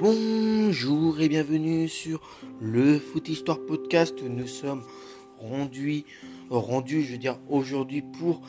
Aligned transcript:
Bonjour 0.00 1.20
et 1.20 1.28
bienvenue 1.28 1.86
sur 1.86 2.22
le 2.58 2.98
Foot 2.98 3.28
Histoire 3.28 3.58
Podcast. 3.60 4.14
Nous 4.22 4.46
sommes 4.46 4.82
rendus, 5.36 6.06
rendus 6.48 7.02
je 7.02 7.16
veux 7.16 7.34
aujourd'hui 7.50 8.00
pour 8.00 8.40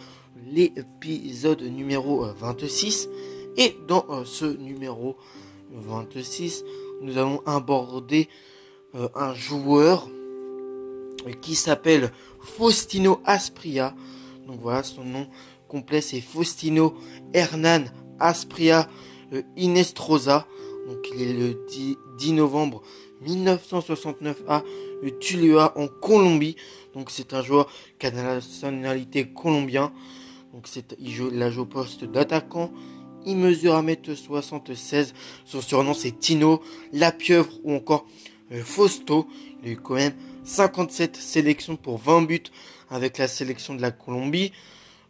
l'épisode 0.50 1.62
numéro 1.64 2.24
26. 2.40 3.10
Et 3.58 3.76
dans 3.86 4.06
euh, 4.10 4.24
ce 4.24 4.46
numéro 4.46 5.18
26, 5.74 6.64
nous 7.02 7.18
allons 7.18 7.42
aborder 7.46 8.30
euh, 8.96 9.10
un 9.14 9.34
joueur 9.34 10.08
qui 11.42 11.56
s'appelle 11.56 12.14
Faustino 12.40 13.20
Aspria. 13.26 13.94
Donc 14.48 14.62
voilà, 14.62 14.84
son 14.84 15.04
nom 15.04 15.28
complet 15.68 16.00
c'est 16.00 16.22
Faustino 16.22 16.94
Hernan 17.34 17.84
Aspria 18.22 18.88
euh, 19.34 19.42
Inestrosa. 19.58 20.48
Donc 20.92 21.08
il 21.16 21.22
est 21.22 21.34
le 21.34 21.58
10, 22.18 22.34
novembre 22.34 22.82
1969 23.22 24.44
à 24.50 24.62
Tulua 25.22 25.72
en 25.78 25.88
Colombie. 25.88 26.58
Donc 26.94 27.12
c'est 27.12 27.34
un 27.34 27.42
joueur 27.42 27.72
qui 27.98 28.08
a 28.08 28.12
nationalité 28.12 29.26
colombienne. 29.30 29.90
Donc 30.54 30.68
il 31.00 31.12
joue 31.12 31.32
au 31.58 31.66
poste 31.66 32.04
d'attaquant. 32.04 32.74
Il 33.26 33.38
mesure 33.38 33.76
1m76. 33.82 35.14
Son 35.46 35.62
surnom 35.62 35.94
c'est 35.94 36.20
Tino, 36.20 36.62
La 36.92 37.14
Pieuvre 37.14 37.54
ou 37.64 37.74
encore 37.74 38.06
euh, 38.52 38.62
Fausto. 38.62 39.28
Il 39.64 39.70
a 39.70 39.72
eu 39.72 39.78
quand 39.78 39.96
même 39.96 40.14
57 40.44 41.16
sélections 41.16 41.78
pour 41.78 42.00
20 42.00 42.24
buts 42.24 42.44
avec 42.90 43.18
la 43.18 43.30
sélection 43.30 43.76
de 43.76 43.82
la 43.82 43.92
Colombie. 43.92 44.52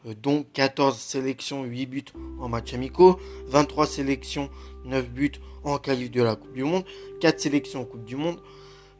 Euh, 0.05 0.13
dont 0.22 0.45
14 0.53 0.98
sélections, 1.00 1.63
8 1.63 1.86
buts 1.88 2.05
en 2.39 2.50
match 2.50 2.73
amicaux, 2.73 3.20
23 3.48 3.86
sélections, 3.88 4.50
9 4.86 5.09
buts 5.09 5.31
en 5.64 5.78
qualif 5.78 6.12
de 6.12 6.22
la 6.22 6.36
Coupe 6.36 6.54
du 6.54 6.64
Monde, 6.64 6.84
4 7.22 7.40
sélections 7.40 7.81
en 7.81 7.86
Coupe 7.86 8.06
du 8.06 8.16
Monde, 8.16 8.40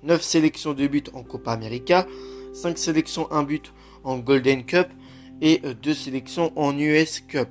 9 0.04 0.22
sélections 0.22 0.74
de 0.74 0.88
buts 0.88 1.04
en 1.14 1.24
Copa 1.24 1.52
América, 1.52 2.08
5 2.54 2.78
sélections, 2.78 3.32
1 3.32 3.44
but 3.44 3.74
en 4.04 4.18
Golden 4.20 4.66
Cup 4.66 4.88
et 5.42 5.60
2 5.60 5.92
euh, 5.92 5.94
sélections 5.94 6.52
en 6.56 6.78
US 6.78 7.22
Cup. 7.22 7.50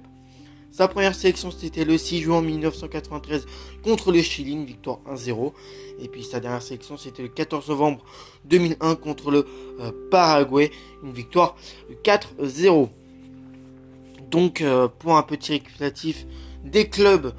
Sa 0.70 0.86
première 0.86 1.16
sélection 1.16 1.50
c'était 1.50 1.84
le 1.84 1.98
6 1.98 2.20
juin 2.20 2.42
1993 2.42 3.46
contre 3.82 4.12
le 4.12 4.22
Chili, 4.22 4.52
une 4.52 4.64
victoire 4.64 5.00
1-0. 5.10 5.52
Et 6.00 6.08
puis 6.08 6.22
sa 6.22 6.38
dernière 6.38 6.62
sélection 6.62 6.96
c'était 6.96 7.22
le 7.22 7.28
14 7.28 7.68
novembre 7.68 8.04
2001 8.44 8.94
contre 8.94 9.30
le 9.30 9.46
euh, 9.80 9.90
Paraguay, 10.10 10.70
une 11.02 11.12
victoire 11.12 11.56
4-0. 12.04 12.88
Donc, 14.30 14.60
euh, 14.60 14.86
pour 14.86 15.16
un 15.16 15.22
petit 15.22 15.52
récapitulatif 15.52 16.24
des 16.64 16.88
clubs 16.88 17.32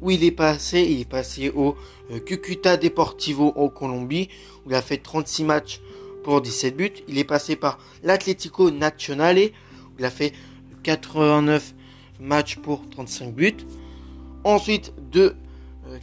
où 0.00 0.10
il 0.10 0.24
est 0.24 0.32
passé, 0.32 0.82
il 0.82 1.00
est 1.00 1.08
passé 1.08 1.50
au 1.50 1.76
euh, 2.10 2.20
Cucuta 2.20 2.76
Deportivo 2.76 3.52
en 3.56 3.68
Colombie, 3.68 4.28
où 4.64 4.70
il 4.70 4.74
a 4.74 4.82
fait 4.82 4.98
36 4.98 5.44
matchs 5.44 5.80
pour 6.24 6.40
17 6.40 6.76
buts. 6.76 6.92
Il 7.08 7.18
est 7.18 7.24
passé 7.24 7.56
par 7.56 7.78
l'Atlético 8.02 8.70
Nacional, 8.70 9.38
où 9.38 9.98
il 9.98 10.04
a 10.04 10.10
fait 10.10 10.32
89 10.82 11.74
matchs 12.20 12.56
pour 12.56 12.88
35 12.90 13.34
buts. 13.34 13.56
Ensuite, 14.44 14.92
de 15.10 15.34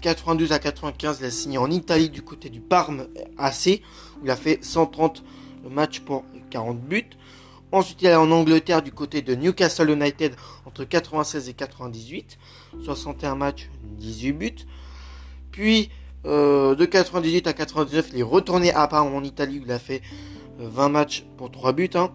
92 0.01 0.51
euh, 0.51 0.55
à 0.55 0.59
95, 0.59 1.17
il 1.21 1.25
a 1.25 1.31
signé 1.31 1.57
en 1.57 1.69
Italie 1.69 2.09
du 2.09 2.21
côté 2.21 2.49
du 2.49 2.59
Parme 2.59 3.07
AC, 3.37 3.81
où 4.21 4.25
il 4.25 4.31
a 4.31 4.35
fait 4.35 4.63
130 4.63 5.23
matchs 5.69 5.99
pour 5.99 6.25
40 6.49 6.79
buts. 6.79 7.09
Ensuite, 7.73 8.03
il 8.03 8.07
est 8.07 8.15
en 8.15 8.29
Angleterre 8.29 8.83
du 8.83 8.91
côté 8.91 9.23
de 9.23 9.33
Newcastle 9.33 9.89
United 9.89 10.35
entre 10.67 10.83
96 10.83 11.49
et 11.49 11.53
98. 11.55 12.37
61 12.85 13.33
matchs, 13.33 13.67
18 13.97 14.31
buts. 14.33 14.55
Puis, 15.49 15.89
euh, 16.27 16.75
de 16.75 16.85
98 16.85 17.47
à 17.47 17.53
99, 17.53 18.09
il 18.13 18.19
est 18.19 18.21
retourné 18.21 18.71
à 18.71 18.87
Parme 18.87 19.15
en 19.15 19.23
Italie 19.23 19.57
où 19.57 19.63
il 19.65 19.71
a 19.71 19.79
fait 19.79 20.03
20 20.59 20.85
euh, 20.85 20.89
matchs 20.89 21.25
pour 21.35 21.49
3 21.49 21.73
buts. 21.73 21.89
Hein. 21.95 22.11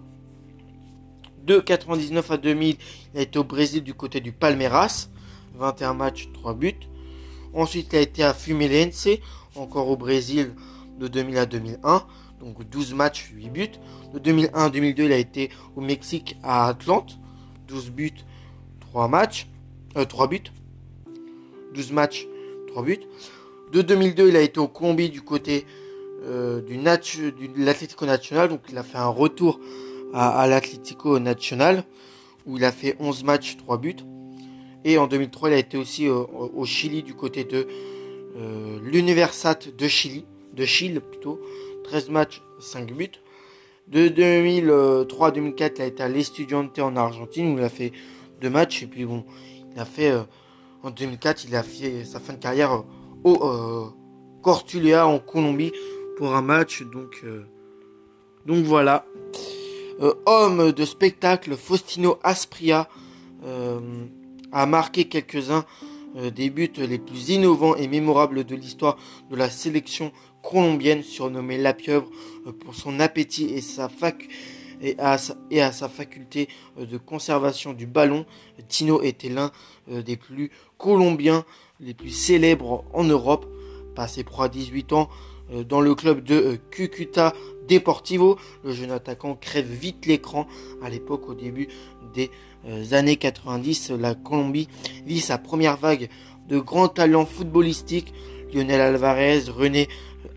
De 1.43 1.59
99 1.59 2.31
à 2.31 2.37
2000, 2.37 2.77
il 3.15 3.19
a 3.19 3.23
été 3.23 3.37
au 3.37 3.43
Brésil 3.43 3.83
du 3.83 3.95
côté 3.95 4.21
du 4.21 4.31
Palmeiras. 4.31 5.09
21 5.57 5.95
matchs, 5.95 6.29
3 6.35 6.55
buts. 6.55 6.79
Ensuite, 7.53 7.89
il 7.95 7.97
a 7.97 8.01
été 8.01 8.23
à 8.23 8.33
Fluminense, 8.33 9.09
encore 9.57 9.89
au 9.89 9.97
Brésil 9.97 10.55
de 11.01 11.09
2000 11.09 11.37
à 11.37 11.47
2001 11.47 12.07
donc 12.41 12.69
12 12.69 12.95
matchs, 12.95 13.31
8 13.35 13.51
buts. 13.51 13.69
De 14.13 14.19
2001 14.19 14.67
à 14.67 14.71
2002, 14.71 15.05
il 15.05 15.13
a 15.13 15.19
été 15.19 15.51
au 15.77 15.81
Mexique 15.81 16.37
à 16.43 16.69
Atlante, 16.69 17.19
12 17.69 17.91
buts, 17.91 18.25
3 18.81 19.09
matchs, 19.09 19.49
3 19.95 20.25
euh, 20.25 20.29
buts. 20.29 20.43
12 21.75 21.93
matchs, 21.93 22.27
3 22.69 22.83
buts. 22.83 23.01
De 23.73 23.83
2002, 23.83 24.29
il 24.29 24.37
a 24.37 24.41
été 24.41 24.59
au 24.61 24.69
Colombie 24.69 25.11
du 25.11 25.21
côté 25.21 25.67
euh, 26.25 26.63
de 26.63 27.65
l'Atlético 27.65 28.07
Nacional, 28.07 28.49
donc 28.49 28.61
il 28.71 28.79
a 28.79 28.83
fait 28.83 28.99
un 28.99 29.09
retour 29.09 29.61
à, 30.15 30.47
l'Atlético 30.47 31.19
Nacional, 31.19 31.85
où 32.47 32.57
il 32.57 32.65
a 32.65 32.73
fait 32.73 32.97
11 32.99 33.25
matchs, 33.25 33.59
3 33.59 33.79
buts. 33.79 33.97
Et 34.85 34.97
en 34.97 35.07
2003, 35.07 35.51
il 35.51 35.53
a 35.53 35.59
été 35.59 35.77
aussi 35.77 36.07
euh, 36.07 36.15
au 36.15 36.65
Chili 36.65 37.03
du 37.03 37.15
côté 37.15 37.45
de 37.45 37.67
l'Universat 38.85 39.59
de 39.77 39.89
Chili, 39.89 40.25
de 40.55 40.65
Chile 40.65 41.01
plutôt, 41.01 41.41
13 41.89 42.11
matchs, 42.11 42.43
5 42.61 42.93
buts. 42.93 43.11
De 43.89 44.09
2003 44.09 45.31
2004, 45.31 45.79
il 45.79 45.83
a 45.83 45.87
été 45.87 46.03
à 46.03 46.09
l'Estudiante 46.09 46.79
en 46.79 46.95
Argentine 46.97 47.55
où 47.55 47.59
il 47.59 47.65
a 47.65 47.71
fait 47.71 47.93
2 48.43 48.51
matchs. 48.51 48.83
Et 48.83 48.87
puis 48.87 49.07
bon, 49.07 49.25
il 49.73 49.81
a 49.81 49.87
fait 49.87 50.11
euh, 50.11 50.23
en 50.83 50.91
2004, 50.91 51.47
il 51.49 51.57
a 51.57 51.63
fait 51.63 52.05
sa 52.05 52.21
fin 52.21 52.35
de 52.35 52.39
carrière 52.39 52.75
euh, 52.75 52.83
au 53.25 53.43
euh, 53.43 53.87
Cortulia 54.43 55.07
en 55.07 55.19
Colombie 55.19 55.73
pour 56.19 56.35
un 56.35 56.43
match. 56.43 56.83
Donc, 56.83 57.25
donc 58.45 58.65
voilà. 58.65 59.07
homme 60.27 60.73
de 60.73 60.85
spectacle, 60.85 61.57
Faustino 61.57 62.19
Aspria 62.23 62.89
a 64.53 64.67
marqué 64.67 65.05
quelques-uns 65.05 65.65
des 66.15 66.51
buts 66.51 66.73
les 66.79 66.99
plus 66.99 67.31
innovants 67.31 67.77
et 67.77 67.87
mémorables 67.87 68.45
de 68.45 68.57
l'histoire 68.57 68.97
de 69.31 69.37
la 69.37 69.51
sélection 69.51 70.13
colombienne 70.43 71.03
surnommée 71.03 71.59
La 71.59 71.75
Pieuvre 71.75 72.09
euh, 72.47 72.53
pour 72.53 72.75
son 72.75 73.01
appétit 73.01 73.47
et, 73.47 73.61
sa 73.61 73.89
fac 73.89 74.29
et, 74.81 74.97
à 74.99 75.19
sa, 75.19 75.89
faculté 75.89 76.49
euh, 76.79 76.87
de 76.87 76.97
conservation 76.97 77.73
du 77.73 77.87
ballon. 77.87 78.27
Tino 78.69 79.03
était 79.03 79.29
l'un 79.29 79.51
euh, 79.91 80.03
des 80.03 80.17
plus 80.17 80.51
colombiens 80.77 81.45
les 81.81 81.95
plus 81.95 82.11
célèbres 82.11 82.85
en 82.93 83.05
Europe. 83.05 83.47
Passé 83.95 84.25
pro 84.25 84.43
à 84.43 84.49
18 84.49 84.93
ans 84.93 85.09
dans 85.67 85.81
le 85.81 85.95
club 85.95 86.23
de 86.23 86.59
Cucuta 86.71 87.33
Deportivo, 87.69 88.39
le 88.65 88.73
jeune 88.73 88.91
attaquant 88.91 89.35
crève 89.35 89.67
vite 89.67 90.07
l'écran. 90.07 90.47
À 90.83 90.91
l'époque, 90.91 91.29
au 91.29 91.35
début 91.35 91.69
des 92.15 92.31
années 92.93 93.17
90, 93.17 93.93
la 93.93 94.15
Colombie 94.15 94.69
vit 95.07 95.21
sa 95.21 95.39
première 95.39 95.77
vague 95.77 96.09
de 96.49 96.59
grands 96.59 96.89
talents 96.89 97.27
footballistiques. 97.27 98.13
Lionel 98.53 98.81
Alvarez, 98.81 99.45
René 99.49 99.89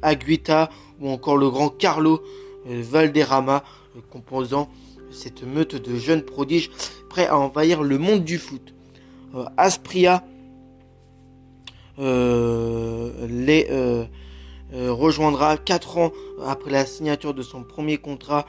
Aguita 0.02 0.70
ou 1.00 1.10
encore 1.10 1.38
le 1.38 1.50
grand 1.50 1.70
Carlo 1.70 2.22
euh, 2.68 2.82
Valderrama, 2.84 3.64
euh, 3.96 4.02
composant 4.10 4.70
cette 5.12 5.44
meute 5.44 5.76
de 5.76 5.96
jeunes 5.98 6.24
prodiges 6.24 6.70
prêts 7.10 7.28
à 7.28 7.38
envahir 7.38 7.84
le 7.84 7.98
monde 7.98 8.24
du 8.24 8.38
foot. 8.38 8.74
Euh, 9.36 9.46
Aspria 9.58 10.24
les 11.98 13.68
rejoindra 14.74 15.58
4 15.58 15.98
ans 15.98 16.12
après 16.44 16.72
la 16.72 16.86
signature 16.86 17.34
de 17.36 17.44
son 17.44 17.64
premier 17.64 17.98
contrat 17.98 18.48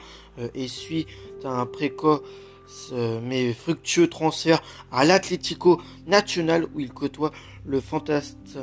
et 0.55 0.67
suit 0.67 1.05
un 1.43 1.67
précoce 1.67 2.21
mais 3.21 3.53
fructueux 3.53 4.07
transfert 4.07 4.61
à 4.91 5.05
l'Atlético 5.05 5.81
Nacional 6.07 6.65
où 6.73 6.79
il 6.79 6.91
côtoie 6.91 7.31
le 7.65 7.79
fantaste, 7.79 8.57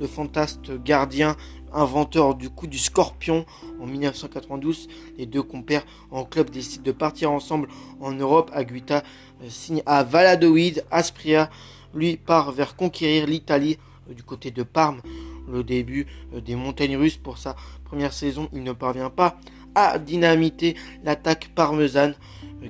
le 0.00 0.06
fantaste 0.06 0.72
gardien 0.82 1.36
inventeur 1.72 2.34
du 2.34 2.50
coup 2.50 2.66
du 2.66 2.78
scorpion 2.78 3.44
en 3.80 3.86
1992. 3.86 4.88
Les 5.18 5.26
deux 5.26 5.42
compères 5.42 5.84
en 6.10 6.24
club 6.24 6.50
décident 6.50 6.84
de 6.84 6.92
partir 6.92 7.30
ensemble 7.30 7.68
en 8.00 8.12
Europe. 8.12 8.50
Aguita 8.52 9.02
euh, 9.42 9.48
signe 9.48 9.82
à 9.86 10.02
Valladolid. 10.02 10.84
Aspria 10.90 11.50
lui 11.94 12.16
part 12.16 12.52
vers 12.52 12.76
conquérir 12.76 13.26
l'Italie 13.26 13.78
euh, 14.10 14.14
du 14.14 14.22
côté 14.22 14.50
de 14.50 14.62
Parme. 14.62 15.00
Le 15.50 15.62
début 15.62 16.06
euh, 16.34 16.40
des 16.40 16.56
montagnes 16.56 16.96
russes 16.96 17.18
pour 17.18 17.38
sa 17.38 17.54
première 17.84 18.12
saison, 18.12 18.48
il 18.52 18.62
ne 18.62 18.72
parvient 18.72 19.10
pas 19.10 19.38
à 19.76 20.00
dynamiter 20.00 20.74
l'attaque 21.04 21.50
parmesane 21.54 22.14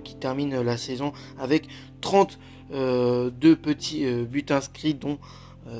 qui 0.04 0.16
termine 0.16 0.60
la 0.60 0.76
saison 0.76 1.12
avec 1.38 1.66
32 2.02 3.30
petits 3.56 4.04
buts 4.24 4.44
inscrits 4.50 4.92
dont 4.92 5.18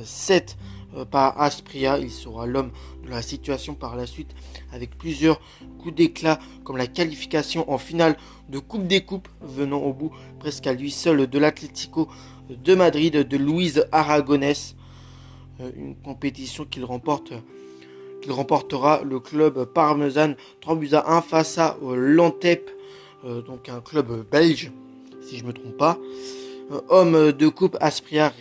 7 0.03 0.57
euh, 0.95 1.05
par 1.05 1.39
Aspria. 1.41 1.97
Il 1.99 2.11
sera 2.11 2.45
l'homme 2.45 2.71
de 3.03 3.09
la 3.09 3.21
situation 3.21 3.75
par 3.75 3.95
la 3.95 4.05
suite 4.05 4.33
avec 4.71 4.97
plusieurs 4.97 5.39
coups 5.79 5.95
d'éclat 5.95 6.39
comme 6.63 6.77
la 6.77 6.87
qualification 6.87 7.69
en 7.71 7.77
finale 7.77 8.17
de 8.49 8.59
Coupe 8.59 8.87
des 8.87 9.01
Coupes 9.01 9.27
venant 9.41 9.79
au 9.79 9.93
bout 9.93 10.11
presque 10.39 10.67
à 10.67 10.73
lui 10.73 10.91
seul 10.91 11.27
de 11.27 11.39
l'Atlético 11.39 12.07
de 12.49 12.75
Madrid 12.75 13.27
de 13.27 13.37
Louise 13.37 13.85
Aragonès. 13.91 14.75
une 15.75 15.95
compétition 15.95 16.65
qu'il 16.65 16.85
remporte 16.85 17.33
qu'il 18.27 18.35
remportera 18.35 19.01
le 19.05 19.21
club 19.21 19.63
parmesan 19.63 20.33
3 20.59 20.75
buts 20.75 20.89
à 20.91 21.15
1 21.15 21.21
face 21.21 21.57
à 21.57 21.77
l'Antep, 21.81 22.69
donc 23.23 23.69
un 23.69 23.79
club 23.79 24.25
belge, 24.29 24.69
si 25.21 25.37
je 25.37 25.43
ne 25.43 25.47
me 25.47 25.53
trompe 25.53 25.77
pas. 25.77 25.97
homme 26.89 27.31
de 27.31 27.47
coupe 27.47 27.77
Aspria 27.79 28.33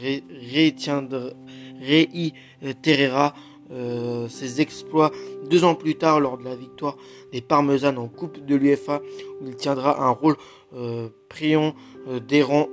réitérera 1.81 3.33
euh, 3.71 4.29
ses 4.29 4.61
exploits 4.61 5.13
deux 5.49 5.63
ans 5.63 5.77
plus 5.77 5.95
tard 5.95 6.19
lors 6.21 6.37
de 6.39 6.45
la 6.45 6.57
victoire 6.57 6.97
des 7.33 7.41
Parmesanes 7.41 7.99
en 7.99 8.09
Coupe 8.09 8.45
de 8.45 8.57
l'UFA 8.57 9.03
où 9.41 9.47
il 9.47 9.55
tiendra 9.55 10.05
un 10.05 10.11
rôle 10.11 10.37
euh, 10.75 11.09
prion 11.29 11.75
euh, 12.09 12.21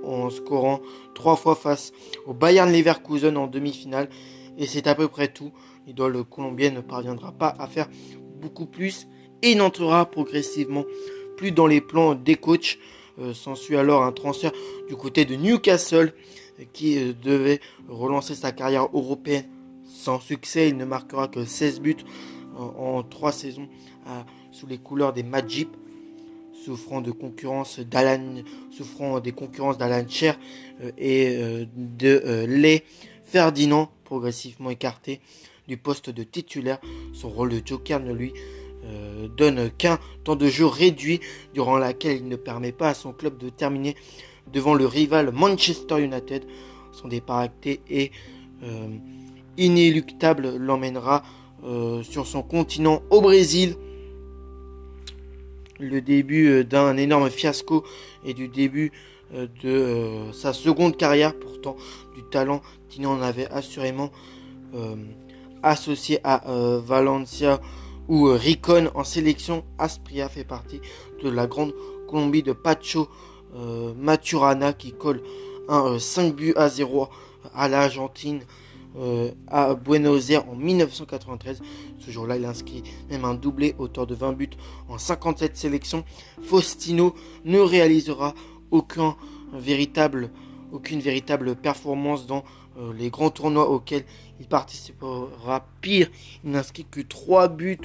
en 0.04 0.30
scorant 0.32 0.82
trois 1.14 1.36
fois 1.36 1.56
face 1.56 1.94
au 2.26 2.34
Bayern 2.34 2.72
Leverkusen 2.72 3.38
en 3.38 3.48
demi-finale 3.48 4.10
et 4.58 4.68
c'est 4.68 4.88
à 4.88 4.96
peu 4.96 5.08
près 5.08 5.30
tout. 5.30 5.52
L'idole 5.88 6.24
colombienne 6.24 6.76
ne 6.76 6.82
parviendra 6.82 7.32
pas 7.32 7.56
à 7.60 7.68
faire 7.68 7.90
beaucoup 8.42 8.66
plus 8.66 9.08
et 9.42 9.56
n'entrera 9.56 10.10
progressivement 10.10 10.86
plus 11.38 11.52
dans 11.52 11.68
les 11.68 11.82
plans 11.82 12.16
des 12.16 12.36
coachs. 12.36 12.78
Euh, 13.20 13.34
s'ensuit 13.34 13.78
alors 13.78 14.04
un 14.04 14.12
transfert 14.12 14.52
du 14.88 14.96
côté 14.96 15.26
de 15.26 15.36
Newcastle 15.36 16.14
qui 16.72 17.14
devait 17.14 17.60
relancer 17.88 18.36
sa 18.36 18.52
carrière 18.52 18.88
européenne 18.94 19.46
sans 19.86 20.20
succès, 20.20 20.70
il 20.70 20.78
ne 20.78 20.86
marquera 20.86 21.28
que 21.28 21.46
16 21.46 21.82
buts 21.82 21.98
en, 22.58 23.04
3 23.04 23.32
saisons 23.32 23.68
sous 24.52 24.68
les 24.68 24.78
couleurs 24.78 25.14
des 25.14 25.24
Majip, 25.24 25.70
souffrant 26.64 27.02
de 27.02 27.12
concurrence 27.12 27.80
d'Alan, 27.80 28.44
souffrant 28.72 29.20
des 29.20 29.32
concurrences 29.32 29.78
d'Alan 29.78 30.08
Cher 30.08 30.40
euh, 30.82 30.92
et 30.98 31.36
euh, 31.36 31.66
de 31.76 32.22
euh, 32.26 32.48
Les 32.48 32.84
Ferdinand, 33.26 33.90
progressivement 34.04 34.70
écarté 34.70 35.20
du 35.68 35.78
poste 35.78 36.10
de 36.10 36.24
titulaire. 36.24 36.80
Son 37.14 37.30
rôle 37.30 37.50
de 37.50 37.62
joker 37.66 38.00
ne 38.00 38.14
lui 38.14 38.34
donne 39.38 39.72
qu'un 39.72 39.98
temps 40.26 40.36
de 40.36 40.48
jeu 40.48 40.66
réduit 40.66 41.22
durant 41.54 41.78
laquelle 41.78 42.18
il 42.18 42.28
ne 42.28 42.36
permet 42.36 42.74
pas 42.74 42.90
à 42.90 42.94
son 42.94 43.14
club 43.14 43.38
de 43.38 43.48
terminer 43.48 43.96
devant 44.52 44.74
le 44.74 44.86
rival 44.86 45.32
Manchester 45.32 46.04
United. 46.04 46.44
Son 46.92 47.08
départ 47.08 47.40
acté 47.40 47.80
est 47.90 48.12
inéluctable 49.58 50.58
l'emmènera 50.58 51.24
euh, 51.64 52.04
sur 52.04 52.28
son 52.28 52.44
continent 52.44 53.02
au 53.10 53.22
Brésil. 53.22 53.76
Le 55.80 56.02
début 56.02 56.50
euh, 56.50 56.64
d'un 56.64 56.98
énorme 56.98 57.30
fiasco 57.30 57.84
et 58.26 58.34
du 58.34 58.48
début 58.48 58.92
euh, 59.34 59.48
de 59.64 60.32
sa 60.34 60.54
seconde 60.54 60.98
carrière, 60.98 61.38
pourtant 61.38 61.76
du 62.16 62.24
talent 62.24 62.62
qu'il 62.90 63.08
en 63.08 63.22
avait 63.22 63.48
assurément 63.48 64.12
associé 65.64 66.20
à 66.24 66.44
Valencia 66.86 67.60
ou 68.08 68.26
Ricon 68.26 68.90
en 68.96 69.04
sélection. 69.04 69.64
Aspria 69.78 70.30
fait 70.30 70.44
partie 70.44 70.82
de 71.24 71.30
la 71.30 71.48
grande 71.48 71.74
Colombie 72.08 72.44
de 72.44 72.54
Pacho 72.54 73.08
Maturana 73.98 74.74
qui 74.74 74.92
colle 74.92 75.22
un 75.68 75.98
5 76.00 76.36
buts 76.36 76.54
à 76.56 76.70
0 76.70 77.08
à 77.54 77.68
l'Argentine 77.68 78.42
euh, 78.96 79.32
à 79.48 79.74
Buenos 79.74 80.30
Aires 80.30 80.48
en 80.48 80.56
1993. 80.56 81.62
Ce 82.00 82.12
jour-là, 82.12 82.38
il 82.38 82.46
inscrit 82.46 82.84
même 83.10 83.26
un 83.26 83.34
doublé, 83.34 83.74
auteur 83.80 84.06
de 84.06 84.14
20 84.14 84.34
buts 84.34 84.50
en 84.88 85.00
57 85.00 85.58
sélections. 85.58 86.04
Faustino 86.44 87.16
ne 87.44 87.60
réalisera 87.60 88.36
aucun 88.70 89.16
véritable, 89.52 90.30
aucune 90.72 91.00
véritable 91.00 91.56
performance 91.56 92.28
dans 92.28 92.44
euh, 92.78 92.94
les 92.94 93.10
grands 93.10 93.30
tournois 93.30 93.70
auxquels 93.70 94.06
il 94.40 94.48
participera. 94.48 95.66
Pire, 95.82 96.10
il 96.44 96.52
n'inscrit 96.52 96.86
que 96.90 97.02
3 97.02 97.48
buts 97.50 97.78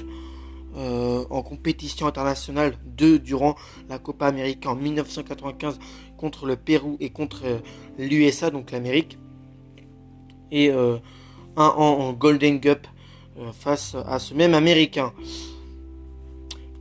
euh, 0.76 1.24
en 1.30 1.42
compétition 1.42 2.06
internationale, 2.06 2.74
2 2.96 3.18
durant 3.18 3.56
la 3.88 3.98
Copa 3.98 4.26
América 4.26 4.70
en 4.70 4.76
1995 4.76 5.78
contre 6.16 6.46
le 6.46 6.56
Pérou 6.56 6.96
et 7.00 7.10
contre 7.10 7.60
l'USA, 7.98 8.50
donc 8.50 8.70
l'Amérique 8.70 9.18
et 10.50 10.70
euh, 10.70 10.98
un 11.56 11.66
en, 11.66 12.12
Golden 12.12 12.60
Cup 12.60 12.86
euh, 13.38 13.52
face 13.52 13.96
à 14.06 14.18
ce 14.18 14.34
même 14.34 14.54
Américain. 14.54 15.12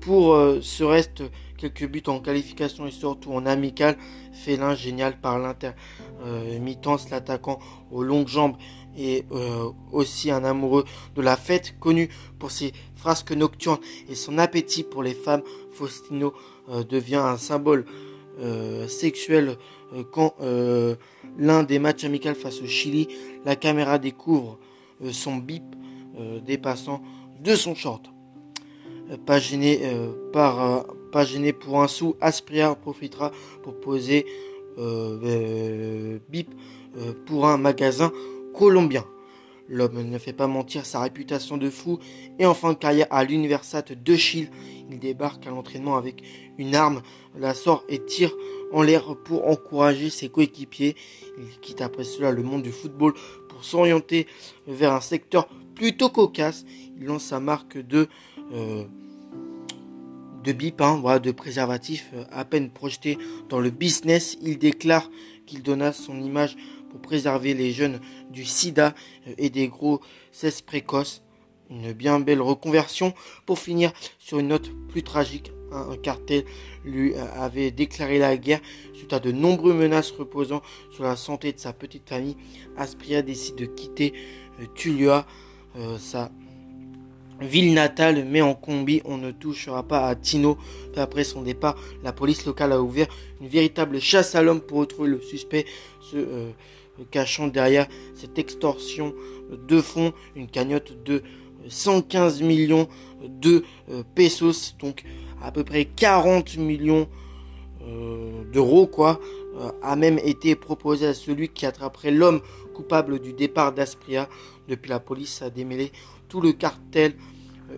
Pour 0.01 0.33
euh, 0.33 0.59
ce 0.61 0.83
reste, 0.83 1.23
quelques 1.57 1.87
buts 1.87 2.03
en 2.07 2.19
qualification 2.19 2.87
et 2.87 2.91
surtout 2.91 3.31
en 3.33 3.45
amical. 3.45 3.97
Félin 4.43 4.75
génial 4.75 5.19
par 5.19 5.39
l'intermittence, 5.39 7.09
l'attaquant 7.09 7.59
aux 7.91 8.03
longues 8.03 8.27
jambes 8.27 8.55
et 8.97 9.25
aussi 9.91 10.31
un 10.31 10.43
amoureux 10.43 10.85
de 11.15 11.21
la 11.21 11.37
fête, 11.37 11.75
connu 11.79 12.09
pour 12.39 12.49
ses 12.49 12.71
frasques 12.95 13.31
nocturnes 13.31 13.79
et 14.09 14.15
son 14.15 14.37
appétit 14.37 14.83
pour 14.83 15.03
les 15.03 15.13
femmes. 15.13 15.43
Faustino 15.71 16.33
devient 16.89 17.17
un 17.23 17.37
symbole 17.37 17.85
sexuel 18.87 19.57
quand 20.11 20.33
l'un 21.37 21.63
des 21.63 21.79
matchs 21.79 22.03
amicaux 22.05 22.33
face 22.33 22.61
au 22.61 22.65
Chili, 22.67 23.07
la 23.45 23.55
caméra 23.55 23.99
découvre 23.99 24.57
euh, 25.03 25.11
son 25.11 25.37
bip 25.37 25.63
euh, 26.19 26.39
dépassant 26.39 27.01
de 27.41 27.55
son 27.55 27.75
short. 27.75 28.09
Euh, 29.11 29.17
pas 29.17 29.39
gêné, 29.39 29.81
par, 30.33 30.85
gêné 31.23 31.53
pour 31.53 31.81
un 31.81 31.87
sou, 31.87 32.15
Aspria 32.21 32.75
profitera 32.75 33.31
pour 33.63 33.79
poser 33.79 34.25
bip 36.29 36.49
pour 37.25 37.47
un 37.47 37.57
magasin 37.57 38.11
colombien. 38.53 39.05
L'homme 39.69 40.01
ne 40.01 40.17
fait 40.17 40.33
pas 40.33 40.47
mentir 40.47 40.85
sa 40.85 41.01
réputation 41.01 41.57
de 41.57 41.69
fou 41.69 41.99
et 42.39 42.45
en 42.45 42.53
fin 42.53 42.73
carrière 42.73 43.07
à 43.09 43.23
l'Universat 43.25 43.81
de 43.81 44.15
Chile, 44.15 44.49
il 44.89 44.97
débarque 44.99 45.45
à 45.45 45.49
l'entraînement 45.49 45.97
avec 45.97 46.23
une 46.57 46.73
arme, 46.73 47.01
la 47.37 47.53
sort 47.53 47.83
et 47.89 47.99
tire 47.99 48.33
en 48.71 48.81
l'air 48.81 49.15
pour 49.25 49.47
encourager 49.47 50.09
ses 50.09 50.29
coéquipiers. 50.29 50.95
Il 51.37 51.59
quitte 51.59 51.81
après 51.81 52.05
cela 52.05 52.31
le 52.31 52.43
monde 52.43 52.63
du 52.63 52.71
football 52.71 53.13
pour 53.49 53.65
s'orienter 53.65 54.27
vers 54.67 54.93
un 54.93 55.01
secteur 55.01 55.49
plutôt 55.75 56.09
cocasse. 56.09 56.65
Il 56.97 57.05
lance 57.05 57.25
sa 57.25 57.41
marque 57.41 57.77
de 57.77 58.07
euh, 58.53 58.85
de 60.47 60.53
bip, 60.53 60.79
hein, 60.79 60.97
voilà, 61.01 61.19
de 61.19 61.31
préservatif 61.31 62.09
euh, 62.13 62.23
à 62.31 62.45
peine 62.45 62.69
projeté 62.69 63.17
dans 63.49 63.59
le 63.59 63.69
business. 63.69 64.37
Il 64.41 64.57
déclare 64.57 65.11
qu'il 65.45 65.61
donna 65.61 65.91
son 65.91 66.21
image 66.21 66.55
pour 66.89 67.01
préserver 67.01 67.53
les 67.53 67.71
jeunes 67.71 67.99
du 68.31 68.45
sida 68.45 68.95
euh, 69.27 69.33
et 69.37 69.49
des 69.49 69.67
grossesses 69.67 70.61
précoces. 70.65 71.21
Une 71.69 71.91
bien 71.91 72.21
belle 72.21 72.41
reconversion 72.41 73.13
pour 73.45 73.59
finir 73.59 73.91
sur 74.19 74.39
une 74.39 74.47
note 74.47 74.71
plus 74.87 75.03
tragique. 75.03 75.51
Un 75.73 75.97
cartel 75.97 76.45
lui 76.85 77.13
euh, 77.13 77.25
avait 77.35 77.71
déclaré 77.71 78.17
la 78.17 78.37
guerre 78.37 78.61
suite 78.93 79.11
à 79.11 79.19
de 79.19 79.33
nombreuses 79.33 79.75
menaces 79.75 80.11
reposant 80.11 80.61
sur 80.91 81.03
la 81.03 81.17
santé 81.17 81.51
de 81.51 81.59
sa 81.59 81.73
petite 81.73 82.07
famille. 82.07 82.37
Aspria 82.77 83.21
décide 83.21 83.55
de 83.55 83.65
quitter 83.65 84.13
euh, 84.61 84.65
Tulia, 84.75 85.25
sa 85.99 86.31
ville 87.41 87.73
natale, 87.73 88.25
mais 88.25 88.41
en 88.41 88.53
combi, 88.53 89.01
on 89.05 89.17
ne 89.17 89.31
touchera 89.31 89.83
pas 89.83 90.07
à 90.07 90.15
Tino. 90.15 90.57
après 90.95 91.23
son 91.23 91.43
départ, 91.43 91.75
la 92.03 92.11
police 92.11 92.45
locale 92.45 92.71
a 92.71 92.81
ouvert 92.81 93.07
une 93.41 93.47
véritable 93.47 93.99
chasse 93.99 94.35
à 94.35 94.41
l'homme 94.41 94.61
pour 94.61 94.79
retrouver 94.79 95.09
le 95.09 95.21
suspect. 95.21 95.65
Ce, 96.01 96.17
cachant 97.11 97.47
derrière 97.47 97.87
cette 98.15 98.39
extorsion 98.39 99.13
de 99.67 99.81
fonds 99.81 100.13
une 100.35 100.47
cagnotte 100.47 101.03
de 101.03 101.21
115 101.67 102.41
millions 102.41 102.87
de 103.27 103.63
euh, 103.89 104.03
pesos, 104.15 104.75
donc 104.79 105.03
à 105.41 105.51
peu 105.51 105.63
près 105.63 105.85
40 105.85 106.57
millions 106.57 107.07
euh, 107.83 108.43
d'euros, 108.51 108.87
quoi, 108.87 109.19
euh, 109.59 109.71
a 109.81 109.95
même 109.95 110.19
été 110.19 110.55
proposé 110.55 111.07
à 111.07 111.13
celui 111.13 111.49
qui 111.49 111.65
attraperait 111.65 112.11
l'homme 112.11 112.41
coupable 112.73 113.19
du 113.19 113.33
départ 113.33 113.73
d'Aspria. 113.73 114.29
Depuis, 114.67 114.89
la 114.89 114.99
police 114.99 115.41
a 115.41 115.49
démêlé 115.49 115.91
tout 116.27 116.41
le 116.41 116.53
cartel 116.53 117.13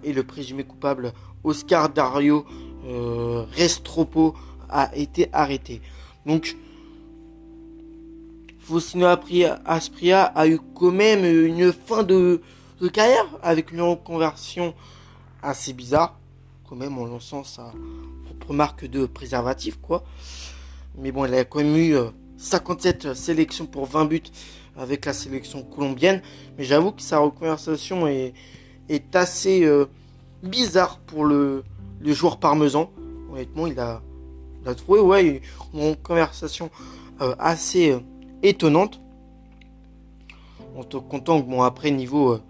et 0.04 0.14
le 0.14 0.24
présumé 0.24 0.64
coupable 0.64 1.14
Oscar 1.44 1.90
Dario 1.90 2.46
Restropo 3.56 4.36
a 4.70 4.96
été 4.96 5.30
arrêté. 5.34 5.82
Donc, 6.26 6.56
Faustino 8.60 9.08
Aspria 9.66 10.24
a 10.26 10.48
eu 10.48 10.60
quand 10.76 10.92
même 10.92 11.26
une 11.26 11.74
fin 11.74 12.04
de, 12.04 12.42
carrière 12.94 13.26
avec 13.42 13.72
une 13.72 13.82
reconversion 13.82 14.76
assez 15.42 15.74
bizarre, 15.74 16.20
quand 16.68 16.76
même 16.76 16.98
en 17.00 17.06
lançant 17.06 17.44
sa 17.44 17.74
propre 18.26 18.54
marque 18.54 18.86
de 18.86 19.08
préservatif, 19.08 19.80
quoi. 19.82 20.04
Mais 20.98 21.12
bon, 21.12 21.26
il 21.26 21.34
a 21.34 21.46
quand 21.46 21.60
même 21.60 21.76
eu 21.76 21.96
57 22.38 23.06
euh, 23.06 23.14
sélections 23.16 23.66
pour 23.66 23.86
20 23.86 24.06
buts 24.06 24.22
avec 24.78 25.06
la 25.06 25.14
sélection 25.14 25.64
colombienne. 25.64 26.22
Mais 26.58 26.64
j'avoue 26.64 26.92
que 26.92 27.02
sa 27.02 27.20
reconversion 27.20 28.08
est, 28.08 28.34
assez 29.14 29.64
euh, 29.64 29.86
bizarre 30.44 31.00
pour 31.00 31.26
le, 31.26 31.64
joueur 32.04 32.38
parmesan. 32.38 32.92
Honnêtement, 33.32 33.68
il 33.68 33.80
a, 33.80 34.02
trouvé 34.76 35.00
ouais, 35.00 35.42
une 35.74 35.96
conversation 35.96 36.70
euh, 37.22 37.36
assez 37.40 37.96
étonnante. 38.44 39.00
en 40.76 40.84
te 40.84 40.98
comptant 40.98 41.40
bon 41.40 41.64
après 41.64 41.92
niveau 41.92 42.34
euh, 42.34 42.42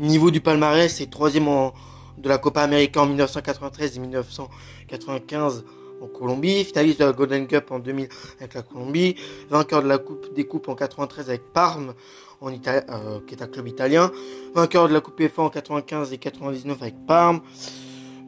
niveau 0.00 0.30
du 0.30 0.40
palmarès, 0.40 0.94
c'est 0.94 1.10
troisième 1.10 1.46
de 2.18 2.28
la 2.28 2.38
Copa 2.38 2.62
América 2.62 3.02
en 3.02 3.06
1993 3.06 3.96
et 3.96 4.00
1995 4.00 5.64
en 6.00 6.06
Colombie, 6.06 6.64
finaliste 6.64 7.00
de 7.00 7.04
la 7.04 7.12
Golden 7.12 7.46
Cup 7.46 7.70
en 7.70 7.78
2000 7.78 8.08
avec 8.38 8.54
la 8.54 8.62
Colombie, 8.62 9.16
vainqueur 9.50 9.82
de 9.82 9.88
la 9.88 9.98
Coupe 9.98 10.32
des 10.34 10.44
Coupes 10.44 10.68
en 10.68 10.74
93 10.74 11.28
avec 11.28 11.42
Parme, 11.52 11.94
en 12.40 12.50
Italie, 12.50 12.84
euh, 12.88 13.20
qui 13.26 13.34
est 13.34 13.42
un 13.42 13.48
club 13.48 13.68
italien, 13.68 14.10
vainqueur 14.54 14.88
de 14.88 14.94
la 14.94 15.00
Coupe 15.00 15.20
UEFA 15.20 15.42
en 15.42 15.50
95 15.50 16.12
et 16.12 16.18
99 16.18 16.80
avec 16.80 16.94
Parme, 17.06 17.40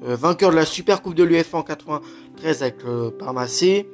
euh, 0.02 0.16
vainqueur 0.16 0.50
de 0.50 0.56
la 0.56 0.64
Super 0.64 1.02
Coupe 1.02 1.14
de 1.14 1.24
l'UEFA 1.24 1.58
en 1.58 1.62
93 1.62 2.62
avec 2.62 2.82
le 2.82 3.10
Parme 3.10 3.38
AC, 3.38 3.86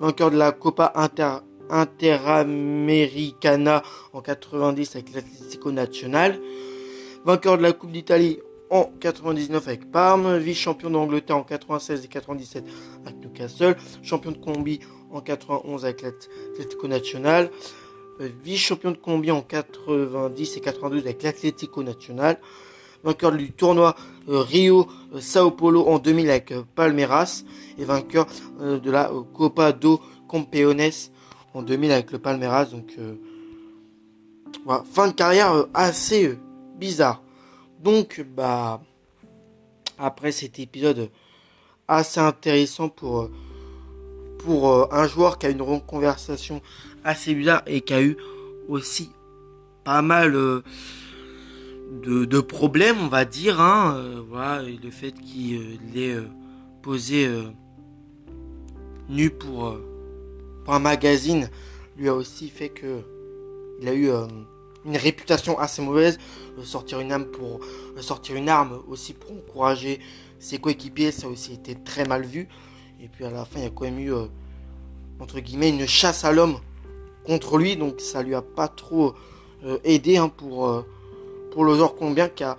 vainqueur 0.00 0.30
de 0.30 0.36
la 0.36 0.52
Copa 0.52 0.92
Inter 0.94 1.38
Interamericana 1.68 3.82
en 4.12 4.20
90 4.20 4.96
avec 4.96 5.14
l'Atlético 5.14 5.72
Nacional, 5.72 6.38
vainqueur 7.24 7.58
de 7.58 7.62
la 7.62 7.72
Coupe 7.72 7.90
d'Italie 7.90 8.38
en 8.70 8.90
99 9.00 9.68
avec 9.68 9.90
Parme, 9.90 10.38
vice-champion 10.38 10.90
d'Angleterre 10.90 11.36
en 11.36 11.42
96 11.42 12.04
et 12.04 12.08
97 12.08 12.64
avec 13.04 13.18
Newcastle, 13.18 13.76
champion 14.02 14.32
de 14.32 14.38
Colombie 14.38 14.80
en 15.10 15.20
91 15.20 15.84
avec 15.84 16.02
l'Atlético 16.02 16.88
Nacional, 16.88 17.50
euh, 18.20 18.28
vice-champion 18.42 18.90
de 18.90 18.96
Colombie 18.96 19.30
en 19.30 19.42
90 19.42 20.56
et 20.56 20.60
92 20.60 21.02
avec 21.02 21.22
l'Atlético 21.22 21.82
Nacional, 21.82 22.38
vainqueur 23.04 23.32
du 23.32 23.52
tournoi 23.52 23.94
euh, 24.28 24.40
Rio 24.40 24.88
euh, 25.14 25.20
Sao 25.20 25.50
Paulo 25.50 25.86
en 25.86 25.98
2000 25.98 26.30
avec 26.30 26.52
Palmeiras 26.74 27.44
et 27.78 27.84
vainqueur 27.84 28.26
de 28.60 28.90
la 28.90 29.10
Copa 29.34 29.72
do 29.72 30.00
Campeones 30.26 30.90
en 31.54 31.62
2000 31.62 31.92
avec 31.92 32.10
le 32.10 32.18
Palmeiras. 32.18 32.66
Donc 32.66 32.96
fin 34.90 35.08
de 35.08 35.12
carrière 35.12 35.66
assez 35.74 36.38
bizarre. 36.78 37.22
Donc, 37.82 38.24
bah, 38.34 38.80
après 39.98 40.32
cet 40.32 40.58
épisode 40.58 41.10
assez 41.88 42.20
intéressant 42.20 42.88
pour, 42.88 43.30
pour 44.38 44.72
euh, 44.72 44.86
un 44.90 45.06
joueur 45.06 45.38
qui 45.38 45.46
a 45.46 45.50
une 45.50 45.80
conversation 45.80 46.60
assez 47.04 47.34
bizarre 47.34 47.62
et 47.66 47.80
qui 47.80 47.94
a 47.94 48.02
eu 48.02 48.16
aussi 48.68 49.10
pas 49.84 50.02
mal 50.02 50.34
euh, 50.34 50.62
de, 52.02 52.40
problèmes, 52.40 52.98
on 53.00 53.08
va 53.08 53.24
dire. 53.24 53.60
Hein, 53.60 53.96
euh, 53.96 54.22
voilà, 54.28 54.62
le 54.62 54.90
fait 54.90 55.12
qu'il 55.12 55.78
ait 55.96 56.16
posé 56.82 57.28
nu 59.08 59.30
pour, 59.30 59.76
pour 60.64 60.74
un 60.74 60.78
magazine 60.78 61.48
lui 61.96 62.08
a 62.08 62.14
aussi 62.14 62.48
fait 62.48 62.68
que 62.68 63.00
il 63.80 63.88
a 63.88 63.94
eu 63.94 64.10
une 64.86 64.96
réputation 64.96 65.58
assez 65.58 65.82
mauvaise. 65.82 66.18
Euh, 66.58 66.64
sortir 66.64 67.00
une 67.00 67.12
arme 67.12 67.26
pour 67.26 67.60
euh, 67.96 68.00
sortir 68.00 68.36
une 68.36 68.48
arme 68.48 68.80
aussi 68.88 69.12
pour 69.12 69.32
encourager 69.32 70.00
ses 70.38 70.58
coéquipiers, 70.58 71.12
ça 71.12 71.26
a 71.26 71.30
aussi 71.30 71.52
été 71.52 71.74
très 71.74 72.04
mal 72.04 72.24
vu. 72.24 72.48
Et 73.00 73.08
puis 73.08 73.24
à 73.24 73.30
la 73.30 73.44
fin, 73.44 73.58
il 73.58 73.64
y 73.64 73.66
a 73.66 73.70
quand 73.70 73.84
même 73.84 73.98
eu 73.98 74.12
euh, 74.12 74.26
entre 75.20 75.40
guillemets 75.40 75.70
une 75.70 75.86
chasse 75.86 76.24
à 76.24 76.32
l'homme 76.32 76.58
contre 77.24 77.58
lui, 77.58 77.76
donc 77.76 78.00
ça 78.00 78.22
lui 78.22 78.34
a 78.34 78.42
pas 78.42 78.68
trop 78.68 79.14
aidé 79.82 80.16
hein, 80.16 80.28
pour 80.28 80.84
pour 81.50 81.64
le 81.64 81.74
joueur 81.74 81.96
colombien 81.96 82.28
qui 82.28 82.44
a 82.44 82.56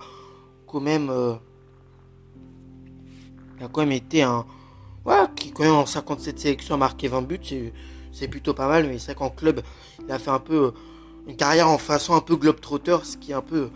quand 0.66 0.80
même 0.80 1.08
a 1.08 1.38
quand 3.72 3.80
même 3.80 3.92
été 3.92 4.22
un 4.22 4.44
voilà, 5.04 5.28
qui 5.34 5.52
quand 5.52 5.62
même 5.62 5.72
en 5.72 5.86
57 5.86 6.38
sélections 6.38 6.74
a 6.74 6.78
marqué 6.78 7.08
20 7.08 7.22
buts, 7.22 7.40
c'est 8.12 8.28
plutôt 8.28 8.52
pas 8.52 8.68
mal, 8.68 8.86
mais 8.86 8.98
c'est 8.98 9.12
vrai 9.12 9.14
qu'en 9.14 9.30
club, 9.30 9.62
il 10.04 10.12
a 10.12 10.18
fait 10.18 10.30
un 10.30 10.40
peu 10.40 10.74
une 11.26 11.36
carrière 11.36 11.68
en 11.68 11.78
façon 11.78 12.14
un 12.14 12.20
peu 12.20 12.36
globetrotter, 12.36 12.98
ce 13.04 13.16
qui 13.16 13.32
est 13.32 13.34
un 13.34 13.42
peu 13.42 13.70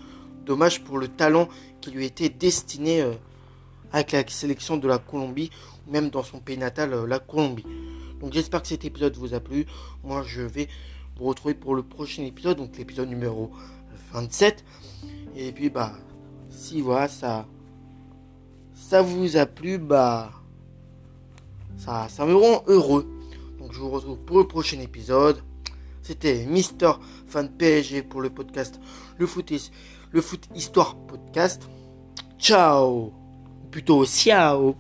dommage 0.45 0.83
pour 0.83 0.99
le 0.99 1.09
talent 1.09 1.49
qui 1.81 1.91
lui 1.91 2.07
était 2.07 2.29
destiné 2.29 3.03
euh, 3.03 3.13
avec 3.93 4.13
la 4.13 4.27
sélection 4.29 4.77
de 4.77 4.89
la 4.89 4.99
Colombie, 4.99 5.51
ou 5.87 5.93
même 5.93 6.11
dans 6.11 6.23
son 6.23 6.39
pays 6.39 6.59
natal, 6.59 6.93
euh, 6.93 7.07
la 7.07 7.19
Colombie. 7.19 7.67
Donc 8.21 8.33
j'espère 8.33 8.63
que 8.63 8.69
cet 8.69 8.85
épisode 8.85 9.17
vous 9.17 9.35
a 9.35 9.41
plu. 9.41 9.67
Moi 10.05 10.23
je 10.27 10.43
vais 10.43 10.69
vous 11.19 11.25
retrouver 11.25 11.55
pour 11.55 11.75
le 11.75 11.83
prochain 11.83 12.23
épisode, 12.23 12.57
donc 12.57 12.77
l'épisode 12.79 13.09
numéro 13.09 13.51
27. 14.13 14.65
Et 15.37 15.53
puis 15.53 15.71
bah 15.71 15.93
si 16.51 16.81
voilà 16.81 17.09
ça 17.09 17.47
ça 18.75 19.03
vous 19.03 19.37
a 19.37 19.47
plu, 19.47 19.79
bah 19.79 20.31
ça, 21.79 22.07
ça 22.09 22.27
me 22.27 22.35
rend 22.35 22.63
heureux. 22.67 23.09
Donc 23.59 23.73
je 23.73 23.81
vous 23.81 23.91
retrouve 23.91 24.19
pour 24.19 24.39
le 24.39 24.47
prochain 24.47 24.79
épisode. 24.81 25.43
C'était 26.03 26.45
Mister 26.47 26.93
Fan 27.27 27.49
PSG 27.49 28.03
pour 28.03 28.21
le 28.21 28.31
podcast 28.31 28.81
Le 29.19 29.27
Foot, 29.27 29.53
le 30.11 30.21
foot 30.21 30.49
Histoire 30.55 30.97
Podcast. 31.07 31.63
Ciao 32.39 33.13
Plutôt 33.71 34.05
ciao 34.05 34.77